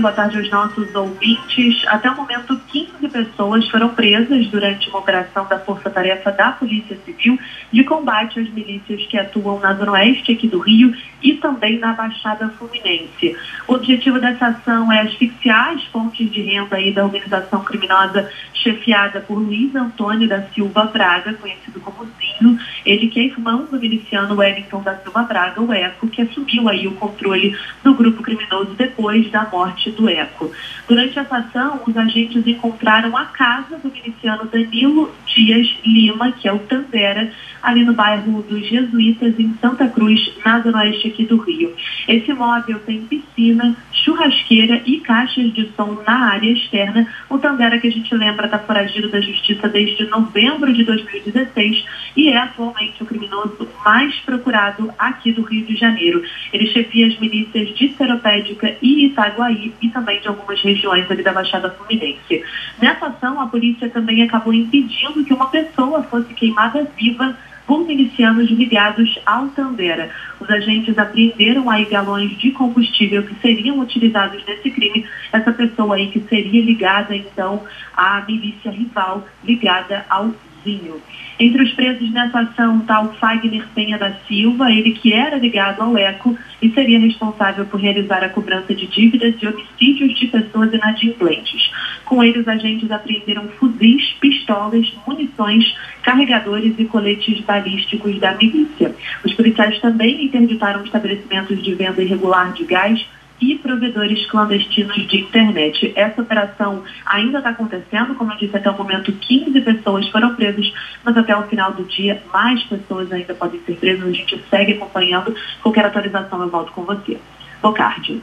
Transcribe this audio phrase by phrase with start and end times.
[0.00, 1.84] Boa tarde aos nossos ouvintes.
[1.86, 6.96] Até o momento, 15 pessoas foram presas durante uma operação da Força Tarefa da Polícia
[7.04, 7.38] Civil
[7.72, 11.92] de combate às milícias que atuam na Zona Oeste aqui do Rio e também na
[11.92, 13.36] Baixada Fluminense.
[13.68, 19.20] O objetivo dessa ação é asfixiar as fontes de renda aí da organização criminosa chefiada
[19.20, 24.36] por Luiz Antônio da Silva Braga, conhecido como Zinho, ele que é irmão do miliciano
[24.36, 29.30] Wellington da Silva Braga, o ECO, que assumiu aí o controle do grupo criminoso depois
[29.30, 30.50] da morte do ECO.
[30.88, 36.52] Durante essa ação, os agentes encontraram a casa do miliciano Danilo Dias Lima, que é
[36.52, 37.30] o Tandera,
[37.62, 41.74] ali no bairro dos Jesuítas, em Santa Cruz, na zona oeste aqui do Rio.
[42.08, 47.06] Esse imóvel tem piscina, churrasqueira e caixas de som na área externa.
[47.28, 51.84] O Tandera, que a gente lembra, está foragido da justiça desde novembro de 2016
[52.16, 52.38] e é
[52.72, 56.22] atualmente o criminoso mais procurado aqui do Rio de Janeiro.
[56.52, 61.32] Ele chefia as milícias de Seropédica e Itaguaí e também de algumas regiões ali da
[61.32, 62.42] Baixada Fluminense.
[62.80, 68.50] Nessa ação, a polícia também acabou impedindo que uma pessoa fosse queimada viva por milicianos
[68.50, 70.10] ligados ao Tandera.
[70.40, 75.06] Os agentes apreenderam aí galões de combustível que seriam utilizados nesse crime.
[75.32, 77.62] Essa pessoa aí que seria ligada, então,
[77.96, 81.00] à milícia rival ligada ao Zinho.
[81.38, 85.80] Entre os presos nessa ação está o Fagner Penha da Silva, ele que era ligado
[85.80, 90.72] ao ECO e seria responsável por realizar a cobrança de dívidas e homicídios de pessoas
[90.72, 91.70] inadimplentes.
[92.04, 98.94] Com ele, os agentes apreenderam fuzis, pistolas, munições, carregadores e coletes balísticos da milícia.
[99.24, 103.04] Os policiais também interditaram estabelecimentos de venda irregular de gás
[103.40, 105.92] e provedores clandestinos de internet.
[105.96, 110.72] Essa operação ainda está acontecendo, como eu disse, até o momento 15 pessoas foram presas,
[111.04, 114.08] mas até o final do dia mais pessoas ainda podem ser presas.
[114.08, 115.34] A gente segue acompanhando.
[115.62, 117.18] Qualquer atualização eu volto com você.
[117.60, 118.22] Bocardi.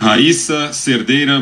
[0.00, 1.34] Raíssa Cerdeira.